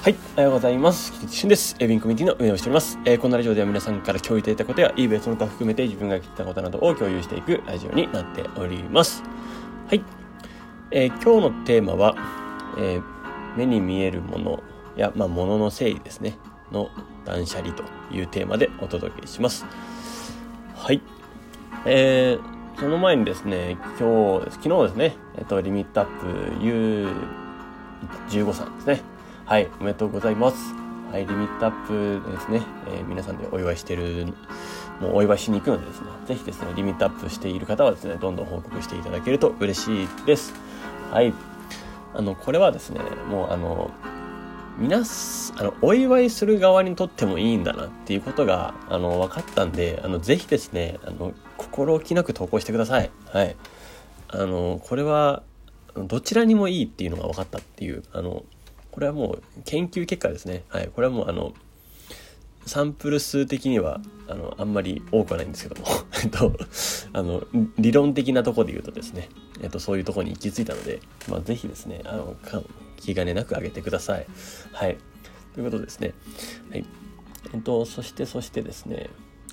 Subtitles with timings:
[0.00, 1.12] はい、おはようございます。
[1.12, 1.76] 菊池俊です。
[1.80, 2.98] エビンコミュニティの運営をしております。
[3.04, 9.24] えーこのラジオでは皆さんから共有いただいたことや、eBay その他含めて自分が聞いたことなどを共有していくラジオになっております。
[9.88, 10.04] はい。
[10.92, 12.14] えー今日のテーマは、
[12.78, 13.02] えー
[13.56, 14.62] 目に見えるもの
[14.96, 16.38] や、まあ、物のの整理ですね、
[16.70, 16.90] の
[17.24, 19.66] 断捨離というテーマでお届けします。
[20.76, 21.02] はい。
[21.84, 26.26] えーその前にですね、今日、昨日ですね、えっと、リミットアップ
[28.30, 29.17] U15 さんですね。
[29.48, 30.74] はい、おめでとうございます。
[31.10, 34.26] はい、リミットアップですね、えー皆さんでお祝いしてる、
[35.00, 40.52] もうお祝いしに行くのでですね、ぜひですね、リミットアップしている方はですね、どんどん報告していただけると嬉しいです。
[41.10, 41.32] はい。
[42.12, 43.00] あの、これはですね、
[43.30, 43.90] もうあの、
[44.76, 53.10] 皆、あの、お祝いする側にとってもいいんだなっていうことが、あの、分かったんで、あの、ぜひですね、あの、心置きなく投稿してください。
[53.32, 53.56] はい。
[54.28, 55.42] あの、これは、
[55.96, 58.44] どちらにもいいっていうのが分かったっていう、あの、
[58.98, 60.64] これはもう研究結果ですね。
[60.70, 60.88] はい。
[60.88, 61.54] これはもうあの、
[62.66, 65.86] サンプル数的には、あの、あんまり多くはないんですけども、
[66.20, 66.52] えっと、
[67.12, 67.46] あの、
[67.78, 69.28] 理論的なとこで言うとですね、
[69.62, 72.34] えっと、そういうとこに行き着いたので、まあ、ぜひですね、あの、
[72.96, 74.26] 気兼ねなく上げてください。
[74.72, 74.96] はい。
[75.54, 76.12] ということですね。
[76.72, 76.84] はい。
[77.54, 79.10] えっと、そして、そしてですね、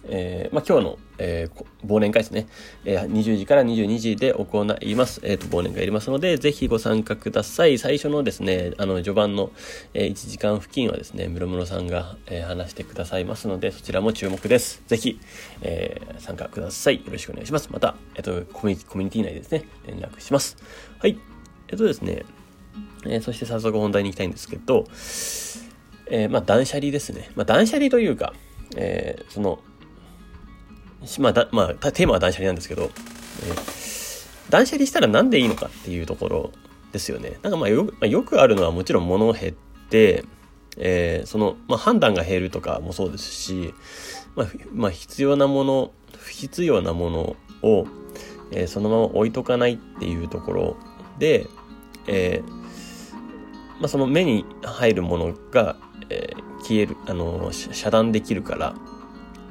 [0.07, 2.47] えーまあ、今日の、えー忘年会ですね、
[2.83, 5.21] えー20時から22時で行います。
[5.23, 7.77] えっ、と、忘年会やりますので、ぜひご参加ください。
[7.77, 9.51] 最初のですね、あの、序盤の、
[9.93, 14.81] え1時間付近はですね、ムロムロさんが、え話してくださいますので、そちらも注目です。
[14.87, 15.19] ぜひ、
[15.61, 16.97] え参加ください。
[16.97, 17.69] よろしくお願いします。
[17.71, 20.57] また、えっ、とコミュニ、コミュニティ内でですね、連絡します。
[20.99, 21.17] はい。
[21.67, 22.25] えっ、とですね、
[23.07, 24.85] えそして早速本題に行きたいんですけど、
[26.09, 27.31] えまあ、断捨離ですね。
[27.35, 28.33] まあ、断捨離というか、
[28.75, 29.59] えーその、
[31.19, 33.85] まあ、だ、まあ、テーマは断捨離なんですけど、えー
[34.49, 36.51] 断捨離したらなんでいいのかっていうところ
[36.91, 37.39] ですよね。
[37.41, 39.53] なんかまあよ、まあ、よくあるのはもちろん物減っ
[39.89, 40.23] て、
[40.77, 43.73] えーその、まあ、判断が減るとかもそうですし、
[44.35, 47.87] まあ、まあ、必要なもの、不必要なものを、
[48.51, 50.77] えーそのまま置いとかないっていうところ
[51.17, 51.47] で、
[52.07, 52.51] えー
[53.79, 55.75] まあ、その目に入るものが、
[56.09, 58.75] えー消える、あの、遮断できるから、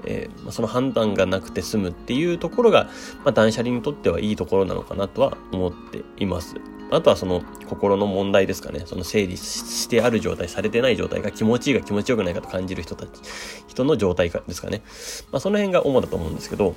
[0.06, 2.84] えー、その判断がなくて済むっていうところが、
[3.24, 6.56] まあ、断捨離にとってはいいところなのかなとは思っています。
[6.90, 8.82] あとはその心の問題ですかね。
[8.86, 13.08] その整理ししてある状態、されてない状態が気持ちいいか気持ちよくないかと感じる人たち、
[13.66, 14.82] 人の状態かですかね。
[15.32, 16.74] まあ、その辺が主だと思うんですけど、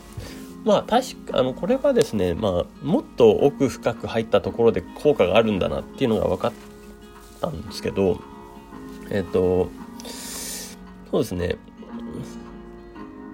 [0.66, 6.54] まあ確か、あの、これはですね、まあ、もっと奥深く入ったところで効果があるんだなっていうのが分かっ
[7.42, 8.20] たんですけど、
[9.10, 9.70] えっ、と、
[11.12, 11.58] そうですね、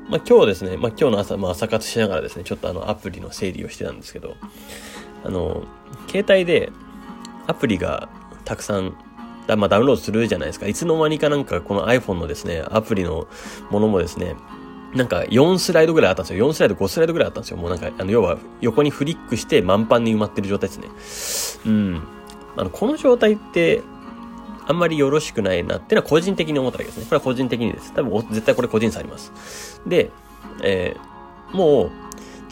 [0.09, 4.35] まあ、今日ですね、まあ、今日の朝、まあ、朝活しながらですね、ちょっとあのアプリの整理をしてたんですけど、
[5.23, 5.63] あの、
[6.07, 6.71] 携帯で
[7.47, 8.09] アプリが
[8.45, 8.95] たくさん、
[9.47, 10.67] だまあ、ダウンロードするじゃないですか。
[10.67, 13.27] いつの間にかなんかこの iPhone のですね、アプリの
[13.69, 14.35] ものもですね、
[14.93, 16.49] なんか4スライドぐらいあったんですよ。
[16.49, 17.57] 4スライド、5スライドぐらいあったんですよ。
[17.57, 21.71] もうなんか、あの、要は横にフリックして満帆に埋まってる状態ですね。
[21.71, 22.01] うん。
[22.55, 23.81] あの、この状態って、
[24.65, 27.05] あんまりよろしくないなっていうのは個人的に思ったわけですね。
[27.05, 27.93] これは個人的にです。
[27.93, 29.81] 多分絶対これ個人差あります。
[29.85, 30.11] で、
[30.61, 31.13] えー
[31.53, 31.91] もう、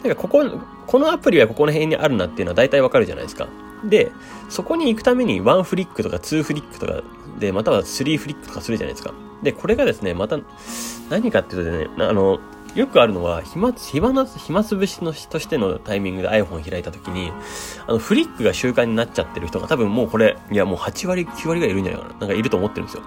[0.06, 0.44] なんかここ、
[0.86, 3.48] このアプリはここの辺にあるなっていうのは大体わかるじゃないですか。
[3.84, 4.10] で、
[4.48, 7.02] そこに行くために1フリックとか2フリックとか
[7.38, 9.12] で、または3フリックとかするじゃないですか。
[9.42, 10.38] で、これがですね、また、
[11.10, 12.38] 何かっていうとね、あの、
[12.74, 17.30] よくあるのは、暇、暇な、暇つぶしのとしてのタイミングで iPhone 開いたときに、
[17.86, 22.14] あの、フリックが習慣になっちゃってる人が多分もうこれ、いやもう8割、9割がいるんじゃないかな。
[22.20, 23.02] なんかいると思ってるんですよ。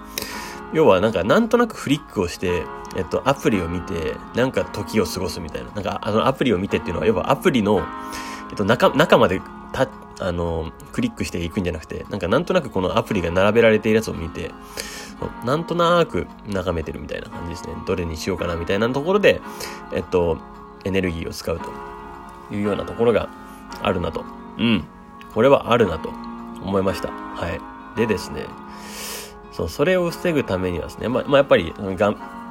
[0.72, 2.62] 要はなんかなんとなくフリックをして、
[2.96, 5.70] えっと、アプリを見て、なんか時を過ごすみたいな。
[5.72, 7.84] なんかあのアプリを見てっていうのは、要はアプリの、
[8.50, 9.40] えっと、中、中まで
[9.72, 9.88] た、
[10.18, 14.50] あの、クリックしていくんじゃなくて、なんかなんとなくこのアプリが並べられているやつを見て、
[15.44, 17.74] なんとなく眺めてるみたいな感じですね。
[17.86, 19.40] どれにしようかなみたいなところで、
[19.92, 20.38] えっと、
[20.84, 23.28] エネルギーを使うというようなところが
[23.82, 24.24] あるなと。
[24.58, 24.84] うん。
[25.34, 26.10] これはあるなと
[26.62, 27.10] 思いました。
[27.10, 27.48] は
[27.94, 27.98] い。
[27.98, 28.46] でですね、
[29.52, 31.72] そう、それを防ぐためにはですね、まあ、まあ、やっぱり、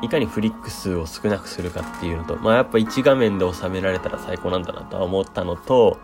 [0.02, 6.00] いかにフリック数を少なくするかっていうのと、まあ、やっぱ1画面で収められたら最高なんだなとは思ったのと、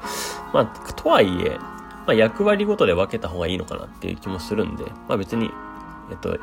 [0.53, 5.51] まあ、とはいえ、まあ、役割ごとで分けた方がいいのかなっていう気もするんで、まあ、別に、
[6.09, 6.37] えっと、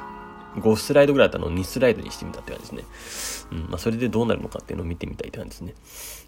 [0.57, 3.59] 5スライドぐらいだったのを2スライドにしてみたって感じですね。
[3.65, 3.71] うん。
[3.71, 5.75] まあ、それでどうなるのかっていうのを見てみたいって感じですね。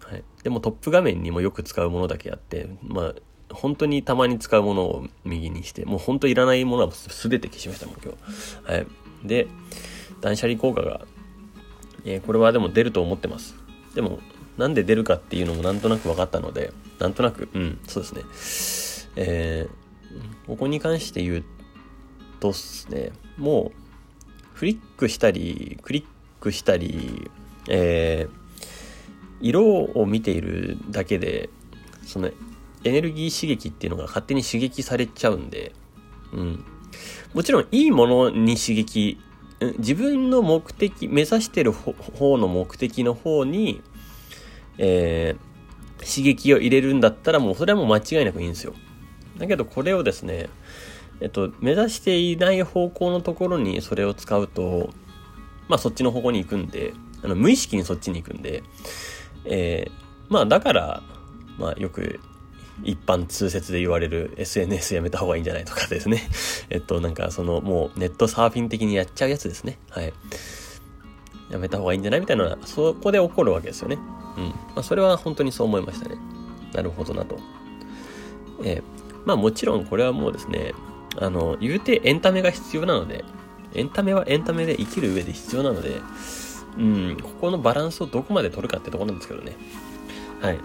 [0.09, 0.23] はい。
[0.43, 3.13] でもトップ画面にもよく使うものだけあって、まあ、
[3.53, 8.13] 本当にたまに使うものを右にして、もう本当いらないものはすべて消しましたもん、今
[8.67, 8.71] 日。
[8.71, 8.87] はい。
[9.23, 9.47] で、
[10.21, 11.01] 断捨離効果が、
[12.05, 13.55] えーこれはでも出ると思ってます。
[13.95, 14.19] でも、
[14.57, 19.15] なんで出るかっていうのもなんとなく分かったので、なんとなく、うん、そうですね。
[19.15, 19.81] えー
[20.47, 21.43] ここに関して言う
[22.41, 23.81] とっすね、もう
[24.53, 26.05] フリックしたり、クリッ
[26.39, 27.31] クしたり、
[27.69, 28.67] えー、
[29.39, 29.63] 色
[29.95, 31.49] を見ているだけで、
[32.03, 32.29] その
[32.83, 35.73] エネルギー刺激っていうのが勝手に刺激されちゃうんで、
[36.33, 36.65] うん。
[37.33, 39.17] もちろんいいものに刺激、
[39.77, 43.81] 自分の目的、目指してる方の目的の方に、
[44.77, 48.73] えー、刺激を入れるんだったらもうそれはもう間違いなくいいんですよ。
[49.37, 50.49] だけどこれをですね、
[51.19, 54.89] えっと、目指していない方向のところにそれを使うと、
[55.67, 56.93] まあそっちの方向に行くんで、
[57.23, 58.63] あの無意識にそっちに行くんで、
[59.45, 59.91] えー、
[60.29, 61.03] まあだから、
[61.59, 62.19] まあよく
[62.83, 66.21] 一般通説で言われる SNS やめた方がいいんじゃないとかですね。
[66.69, 69.77] えっと、なんかそのもうネットサーフィン的にやっちゃうやつですね。
[69.89, 70.13] はい。
[71.51, 72.21] やめた方がいいんじゃない？
[72.21, 73.97] みたいなのは、そこで起こるわけですよね。
[74.37, 74.43] うん。
[74.45, 76.15] まあそれは本当にそう思いましたね。
[76.73, 77.37] なるほどなと。
[78.63, 78.83] えー、
[79.25, 80.73] まあもちろんこれはもうですね、
[81.17, 83.25] あの、言うてエンタメが必要なので、
[83.73, 86.01] エンタメはエンタメで生きる上で必要なので、
[86.77, 89.55] うん、ここのバランスをどこまで取るかってとこなんですけどね。
[90.41, 90.59] はい。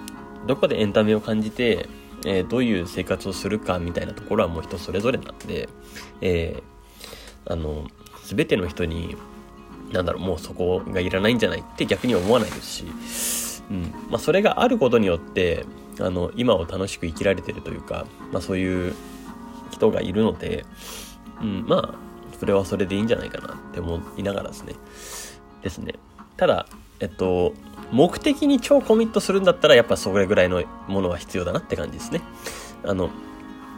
[0.46, 1.88] どこでエンタメを感じて、
[2.26, 5.68] えー、どういう生活をするかみたいなところはもう人それぞれなんで、
[6.20, 7.86] えー、あの、
[8.24, 9.16] すべての人に、
[9.92, 12.84] なんだろう、もうそこがいらないんじゃないって逆に思わないですし、
[13.70, 13.82] うん。
[14.10, 15.64] まあ、それがあることによって、
[16.00, 18.94] あの、今を楽しく生きられてるというか、まあ、そういう
[19.70, 20.66] 人がいるので、
[21.40, 21.94] うん、まあ、
[22.38, 24.74] それはそれでいいんじゃないかなって思いながらですね。
[25.62, 25.94] ですね。
[26.36, 26.66] ただ、
[27.00, 27.54] えっと、
[27.92, 32.20] 目的に超コミットするんだったら、やっぱそれぐらいのものは必要だなって感じですね。
[32.84, 33.10] あの、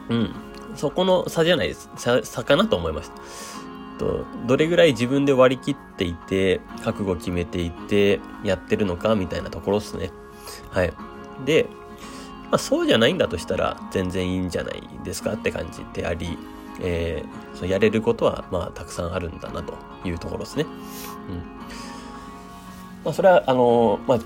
[0.09, 0.35] うん。
[0.75, 1.91] そこの差じゃないです。
[1.97, 3.19] 差差かなと思いました。
[3.99, 10.11] と、どれぐらい自分で割り切っていて、覚悟決めていて、やってるのか、みたいなところですね。
[10.71, 10.93] はい。
[11.45, 11.67] で、
[12.51, 16.39] まあ、そうじゃないんだとしたら、全然いいんじゃないですかって感じであり、
[16.81, 19.75] えー、そやれることは、まあ、たくさんあるんだなと
[20.05, 20.65] いうところですね。
[20.65, 21.43] うん。
[23.05, 24.19] まあ、それは、あの、まあ、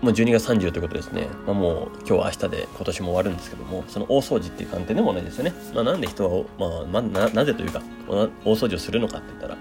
[0.00, 1.28] もう12月30ということですね。
[1.46, 5.52] まあ、もう今日は明日で今年も終わるんですけども、その大掃除っていう観点でも同じですよね。
[5.74, 9.56] まあ、なんで人は、まあ、まあ、ななぜというか、大掃除をするのかって言ったら、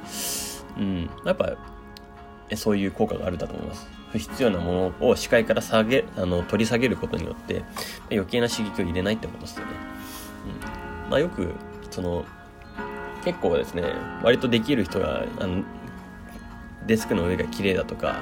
[0.78, 1.58] うん、やっぱ、
[2.56, 3.88] そういう効果があるんだと思います。
[4.12, 7.64] 不必要なものを視界から下げ、あの、取り下げることによって、
[8.12, 9.72] 余計な刺激を入れないってことですよね。
[11.06, 11.10] うん。
[11.10, 11.52] まあ、よく、
[11.90, 12.26] その、
[13.26, 13.84] 結構ですね、
[14.24, 15.64] 割とできる人が、あの、
[16.88, 18.16] デスクの上が綺麗だとか、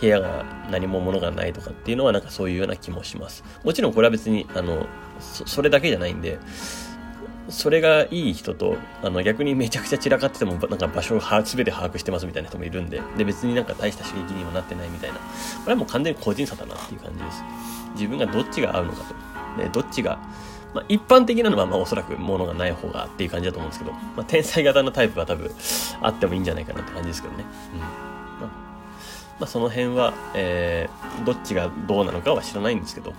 [0.00, 3.44] 部屋が何も物がないとかっていうのはなんかそういうような気もします。
[3.64, 4.86] もちろんこれは別に、あの、
[5.18, 6.38] それだけじゃないんで、
[7.48, 15.16] それがいい人と、あの、逆にめちゃくちゃ散らかってても、なんか場所を全て把握してますみたいな人もいるんで、で、別になんか大した刺激にもなってないみたいな。
[15.16, 15.22] こ
[15.66, 17.44] れはもう完全に個人差だなっていう感じです。
[17.94, 19.04] 自分がどっちが合うのか
[19.56, 19.62] と。
[19.62, 20.18] ね、どっちが、
[20.76, 25.50] まあ、一般的なのは、まあ、おそらく物がない方がっていう感じだと思うんですけど、まあ、天才型のタイプは多分、
[26.02, 27.44] あってもいいんじゃないかなって感じですけどね。
[27.72, 27.80] うん。
[27.80, 28.50] まあ、ま
[29.40, 33.14] あ、その辺は、えー、どっちがどうなのかは知らないんですけど、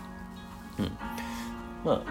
[0.77, 0.91] うん。
[1.83, 2.01] まあ、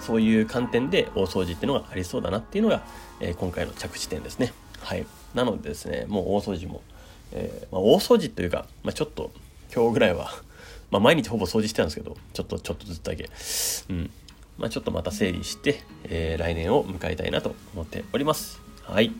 [0.00, 2.82] そういう観点で大掃除っていうのがありそうだなっていうのが、
[3.20, 4.52] えー、今回の着地点ですね。
[4.80, 5.06] はい。
[5.32, 6.82] なのでですね、もう大掃除も、
[7.30, 9.30] えー、まあ、大掃除というか、まあ、ちょっと
[9.72, 10.32] 今日ぐらいは
[10.90, 13.28] まあ、毎日ほぼ掃除してたんですけど、ちょっと、ちょっとずつだけ。
[13.90, 14.10] うん。
[14.58, 18.60] まあ、ちょっとまた整理して、えー、来年を迎えたいなと思っております。
[18.82, 19.12] はい。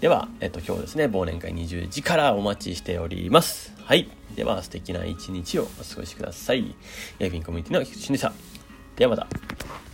[0.00, 3.74] では、えっと、今日ですね、忘年会20時からお待ちしております。
[3.82, 4.08] はい。
[4.36, 6.74] では、素敵な一日をお過ごしください。
[7.18, 8.32] エビンコミュニティの菊池でした。
[8.96, 9.87] ではまた。